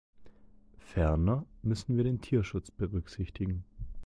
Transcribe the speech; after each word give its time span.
Ferner 0.79 1.45
müssen 1.61 1.95
wir 1.95 2.03
den 2.03 2.21
Tierschutz 2.21 2.71
berücksichtigen. 2.71 3.63